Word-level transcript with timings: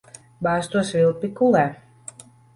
Bāz 0.47 0.69
to 0.75 0.83
svilpi 0.93 1.31
kulē. 1.43 1.63